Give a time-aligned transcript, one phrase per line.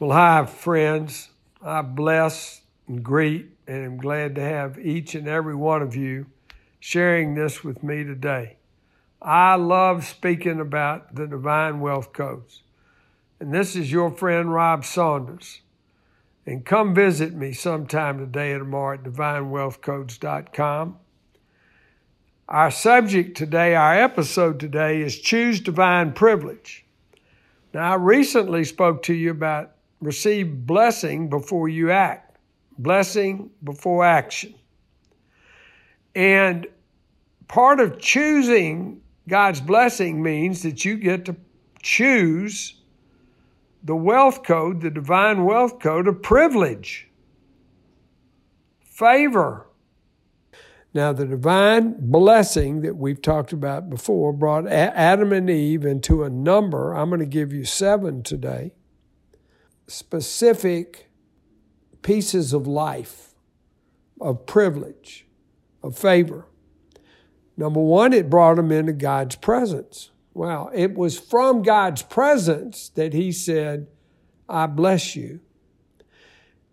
[0.00, 1.28] Well, hi, friends.
[1.60, 6.24] I bless and greet and am glad to have each and every one of you
[6.78, 8.56] sharing this with me today.
[9.20, 12.62] I love speaking about the divine wealth codes.
[13.40, 15.60] And this is your friend Rob Saunders.
[16.46, 20.96] And come visit me sometime today or tomorrow at divinewealthcodes.com.
[22.48, 26.86] Our subject today, our episode today is Choose Divine Privilege.
[27.74, 32.38] Now, I recently spoke to you about receive blessing before you act,
[32.78, 34.54] blessing before action.
[36.14, 36.66] And
[37.48, 41.36] part of choosing God's blessing means that you get to
[41.82, 42.74] choose
[43.82, 47.08] the wealth code, the divine wealth code of privilege,
[48.80, 49.66] favor.
[50.92, 56.30] Now, the divine blessing that we've talked about before brought Adam and Eve into a
[56.30, 56.92] number.
[56.92, 58.72] I'm going to give you seven today
[59.90, 61.10] specific
[62.02, 63.34] pieces of life,
[64.20, 65.26] of privilege,
[65.82, 66.46] of favor.
[67.56, 70.10] Number one, it brought them into God's presence.
[70.32, 73.88] Wow, it was from God's presence that He said,
[74.48, 75.40] I bless you.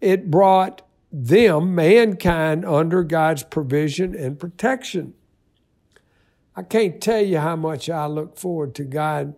[0.00, 5.14] It brought them, mankind, under God's provision and protection.
[6.56, 9.34] I can't tell you how much I look forward to God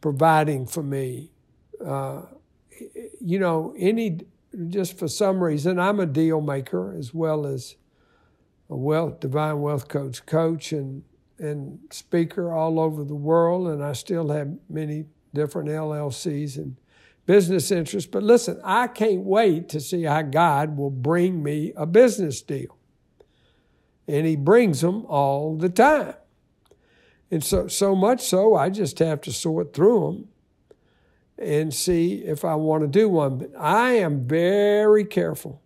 [0.00, 1.30] providing for me.
[1.84, 2.22] Uh,
[3.24, 4.20] you know, any
[4.68, 7.76] just for some reason, I'm a deal maker as well as
[8.68, 11.04] a wealth divine wealth coach coach and
[11.38, 16.76] and speaker all over the world, and I still have many different LLCs and
[17.26, 18.08] business interests.
[18.10, 22.76] But listen, I can't wait to see how God will bring me a business deal.
[24.06, 26.14] And He brings them all the time.
[27.30, 30.28] And so, so much so, I just have to sort through them
[31.42, 33.38] and see if I want to do one.
[33.38, 35.62] But I am very careful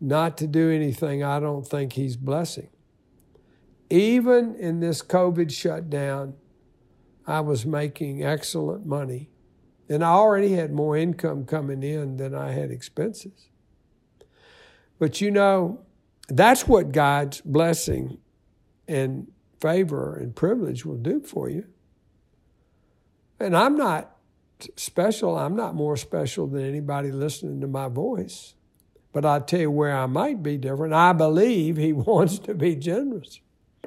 [0.00, 2.68] not to do anything I don't think He's blessing.
[3.90, 6.34] Even in this COVID shutdown,
[7.26, 9.30] I was making excellent money.
[9.88, 13.48] And I already had more income coming in than I had expenses.
[14.98, 15.80] But you know,
[16.28, 18.18] that's what God's blessing
[18.86, 19.30] and
[19.60, 21.66] favor and privilege will do for you.
[23.40, 24.16] And I'm not
[24.76, 25.38] special.
[25.38, 28.54] I'm not more special than anybody listening to my voice.
[29.12, 30.92] But I tell you where I might be different.
[30.92, 33.40] I believe he wants to be generous.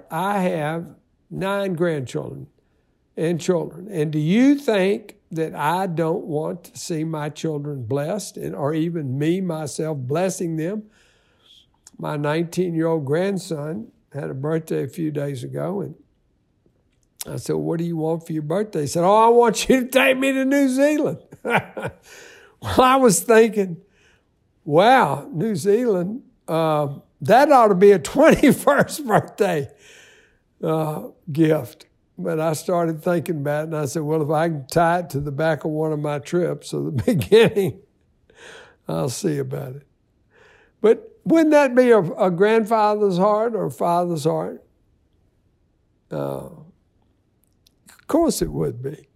[0.10, 0.88] I have
[1.30, 2.48] nine grandchildren
[3.16, 3.88] and children.
[3.90, 8.74] And do you think that I don't want to see my children blessed and or
[8.74, 10.84] even me myself blessing them?
[11.98, 15.96] My 19-year-old grandson had a birthday a few days ago and
[17.26, 18.82] I said, What do you want for your birthday?
[18.82, 21.20] He said, Oh, I want you to take me to New Zealand.
[21.44, 21.92] well,
[22.62, 23.78] I was thinking,
[24.66, 29.70] wow, New Zealand, uh, that ought to be a 21st birthday
[30.64, 31.88] uh, gift.
[32.18, 35.10] But I started thinking about it and I said, well, if I can tie it
[35.12, 37.80] to the back of one of my trips or the beginning,
[38.88, 39.88] I'll see about it.
[40.82, 44.64] But wouldn't that be a, a grandfather's heart or a father's heart?
[46.12, 46.50] Uh,
[48.14, 49.08] course it would be.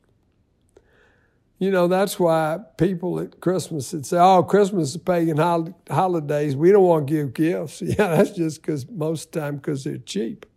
[1.60, 6.56] You know, that's why people at Christmas would say, oh, Christmas is pagan hol- holidays.
[6.56, 7.82] We don't want to give gifts.
[7.86, 10.48] Yeah, that's just because most time because they're cheap.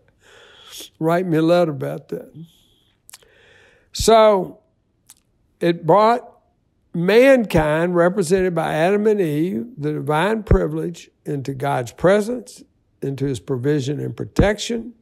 [0.98, 2.32] Write me a letter about that.
[3.92, 4.60] So
[5.60, 6.26] it brought
[6.94, 12.62] mankind, represented by Adam and Eve, the divine privilege, into God's presence,
[13.02, 14.94] into his provision and protection.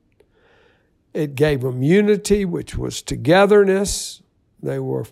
[1.14, 4.22] It gave them unity, which was togetherness.
[4.62, 5.06] They were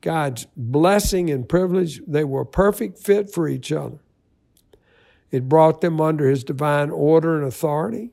[0.00, 2.02] God's blessing and privilege.
[2.06, 3.98] They were a perfect fit for each other.
[5.30, 8.10] It brought them under his divine order and authority.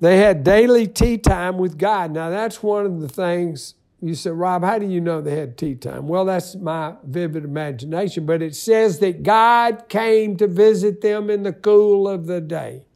[0.00, 2.12] They had daily tea time with God.
[2.12, 5.58] Now, that's one of the things you said, Rob, how do you know they had
[5.58, 6.06] tea time?
[6.06, 11.42] Well, that's my vivid imagination, but it says that God came to visit them in
[11.42, 12.86] the cool of the day.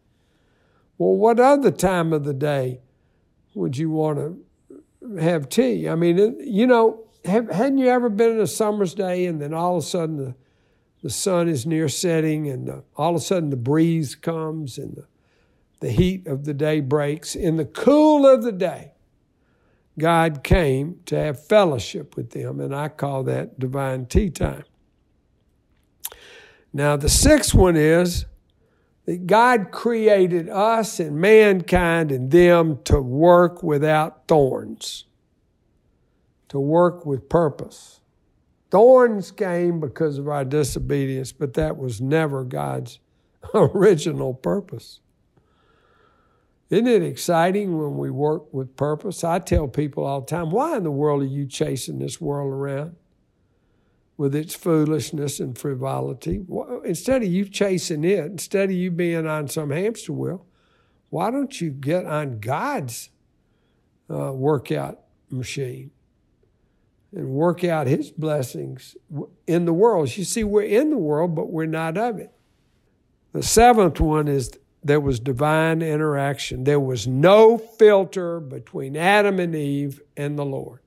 [0.99, 2.81] Well, what other time of the day
[3.55, 5.89] would you want to have tea?
[5.89, 9.55] I mean, you know, have, hadn't you ever been in a summer's day and then
[9.55, 10.35] all of a sudden the,
[11.03, 14.97] the sun is near setting and the, all of a sudden the breeze comes and
[14.97, 15.07] the,
[15.81, 17.35] the heat of the day breaks.
[17.35, 18.93] In the cool of the day,
[19.99, 24.65] God came to have fellowship with them, and I call that divine tea time.
[26.73, 28.25] Now, the sixth one is
[29.07, 35.05] that God created us and mankind and them to work without thorns,
[36.49, 38.01] to work with purpose.
[38.71, 43.01] Thorns came because of our disobedience, but that was never God's
[43.55, 45.01] original purpose.
[46.71, 49.25] Isn't it exciting when we work with purpose?
[49.25, 52.51] I tell people all the time, why in the world are you chasing this world
[52.51, 52.97] around
[54.17, 56.45] with its foolishness and frivolity?
[56.85, 60.47] Instead of you chasing it, instead of you being on some hamster wheel,
[61.11, 63.11] why don't you get on God's
[64.09, 65.01] uh, workout
[65.31, 65.91] machine
[67.15, 68.97] and work out His blessings
[69.47, 70.17] in the world?
[70.17, 72.33] You see, we're in the world, but we're not of it.
[73.33, 74.53] The seventh one is
[74.85, 76.65] there was divine interaction.
[76.65, 80.81] There was no filter between Adam and Eve and the Lord.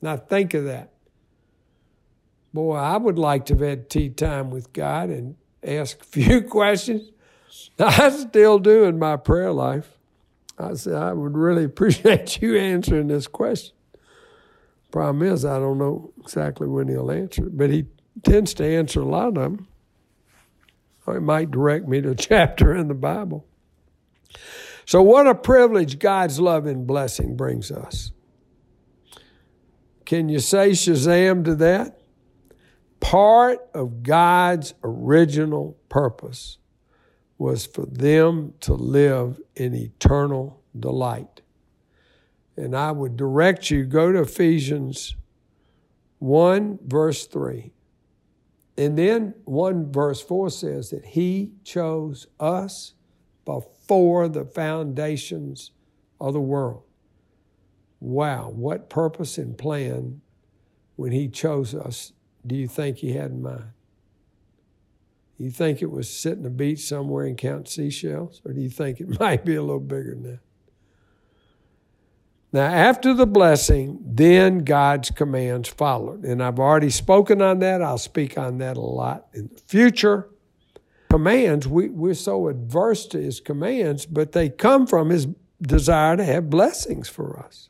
[0.00, 0.89] Now think of that.
[2.52, 6.42] Boy, I would like to have had tea time with God and ask a few
[6.42, 7.10] questions.
[7.78, 9.96] I still do in my prayer life.
[10.58, 13.74] I said, I would really appreciate you answering this question.
[14.90, 17.86] Problem is, I don't know exactly when he'll answer it, but he
[18.24, 19.68] tends to answer a lot of them.
[21.06, 23.46] Or it might direct me to a chapter in the Bible.
[24.84, 28.10] So, what a privilege God's love and blessing brings us.
[30.04, 31.99] Can you say Shazam to that?
[33.00, 36.58] Part of God's original purpose
[37.38, 41.40] was for them to live in eternal delight.
[42.56, 45.16] And I would direct you, go to Ephesians
[46.18, 47.72] 1, verse 3.
[48.76, 52.94] And then 1 verse 4 says that He chose us
[53.44, 55.72] before the foundations
[56.20, 56.82] of the world.
[58.00, 60.20] Wow, what purpose and plan
[60.96, 62.12] when He chose us
[62.46, 63.70] do you think He had in mind?
[65.40, 68.42] You think it was sitting the beach somewhere and count seashells?
[68.44, 70.40] Or do you think it might be a little bigger than that?
[72.52, 76.24] Now, after the blessing, then God's commands followed.
[76.24, 77.80] And I've already spoken on that.
[77.80, 80.28] I'll speak on that a lot in the future.
[81.08, 85.26] Commands, we, we're so adverse to his commands, but they come from his
[85.62, 87.69] desire to have blessings for us.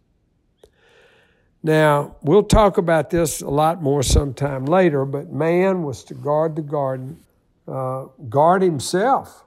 [1.63, 6.57] Now, we'll talk about this a lot more sometime later, but man was to guard
[6.57, 7.23] the garden,
[7.69, 9.45] uh, guard himself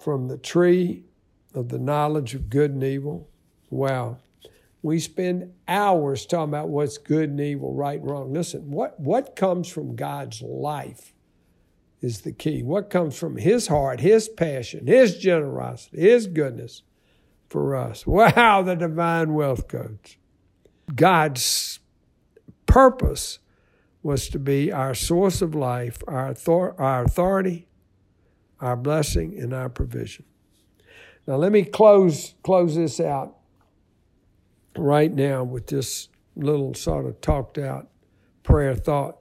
[0.00, 1.02] from the tree
[1.52, 3.28] of the knowledge of good and evil.
[3.70, 4.18] Wow.
[4.82, 8.32] We spend hours talking about what's good and evil, right and wrong.
[8.32, 11.14] Listen, what, what comes from God's life
[12.00, 12.62] is the key.
[12.62, 16.82] What comes from His heart, His passion, His generosity, His goodness
[17.48, 18.06] for us.
[18.14, 20.16] Wow, the divine wealth codes.
[20.92, 21.78] God's
[22.66, 23.38] purpose
[24.02, 27.66] was to be our source of life, our, author- our authority,
[28.60, 30.24] our blessing, and our provision.
[31.26, 33.36] Now, let me close, close this out
[34.76, 37.88] right now with this little sort of talked out
[38.42, 39.16] prayer thought.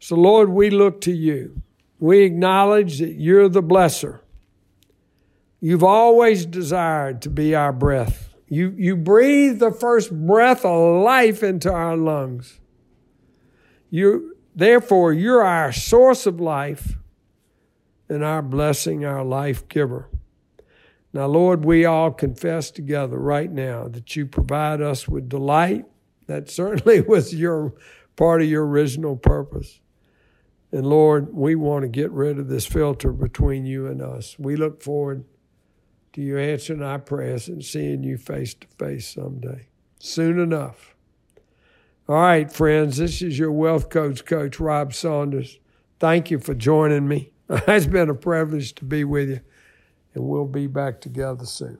[0.00, 1.62] So, Lord, we look to you.
[2.00, 4.20] We acknowledge that you're the blesser.
[5.60, 8.31] You've always desired to be our breath.
[8.52, 12.60] You, you breathe the first breath of life into our lungs.
[13.88, 16.98] You, therefore, you're our source of life
[18.10, 20.10] and our blessing, our life giver.
[21.14, 25.86] Now, Lord, we all confess together right now that you provide us with delight.
[26.26, 27.72] That certainly was your
[28.16, 29.80] part of your original purpose.
[30.70, 34.38] And Lord, we want to get rid of this filter between you and us.
[34.38, 35.24] We look forward
[36.12, 40.94] to you answering our prayers and seeing you face to face someday, soon enough.
[42.08, 45.58] All right, friends, this is your wealth coach, Coach Rob Saunders.
[45.98, 47.32] Thank you for joining me.
[47.68, 49.40] It's been a privilege to be with you
[50.14, 51.78] and we'll be back together soon.